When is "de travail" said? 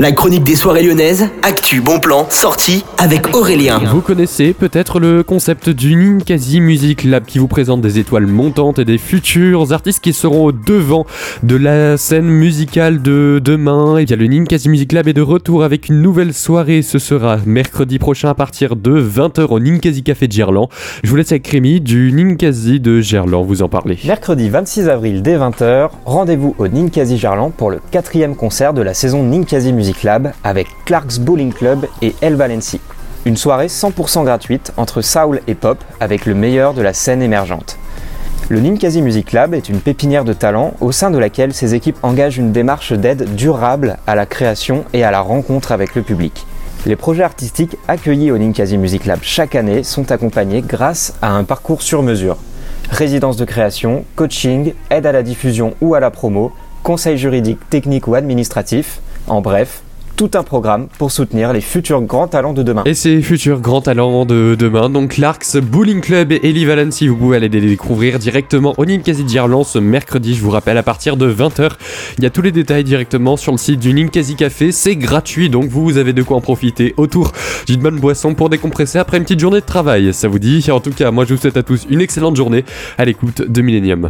79.60-80.12